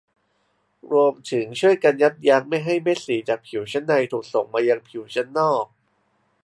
[0.91, 5.65] รวมถึงช่วยยับยั้งไม่ให้เม็ดสีจากผิวชั้นในถูกส่งมายังผิวชั้นนอก